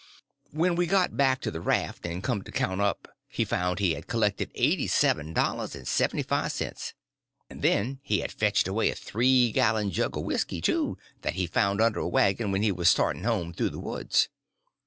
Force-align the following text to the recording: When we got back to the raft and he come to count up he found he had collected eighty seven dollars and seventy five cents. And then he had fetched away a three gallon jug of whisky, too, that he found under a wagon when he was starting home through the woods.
When 0.49 0.73
we 0.73 0.87
got 0.87 1.15
back 1.15 1.41
to 1.41 1.51
the 1.51 1.61
raft 1.61 2.07
and 2.07 2.15
he 2.15 2.21
come 2.21 2.41
to 2.41 2.51
count 2.51 2.81
up 2.81 3.07
he 3.27 3.45
found 3.45 3.77
he 3.77 3.93
had 3.93 4.07
collected 4.07 4.49
eighty 4.55 4.87
seven 4.87 5.31
dollars 5.31 5.75
and 5.75 5.87
seventy 5.87 6.23
five 6.23 6.51
cents. 6.51 6.95
And 7.51 7.61
then 7.61 7.99
he 8.01 8.21
had 8.21 8.31
fetched 8.31 8.67
away 8.67 8.89
a 8.89 8.95
three 8.95 9.51
gallon 9.51 9.91
jug 9.91 10.17
of 10.17 10.23
whisky, 10.23 10.59
too, 10.59 10.97
that 11.21 11.35
he 11.35 11.45
found 11.45 11.81
under 11.81 11.99
a 11.99 12.07
wagon 12.09 12.51
when 12.51 12.63
he 12.63 12.71
was 12.71 12.89
starting 12.89 13.25
home 13.25 13.53
through 13.53 13.69
the 13.69 13.77
woods. 13.79 14.27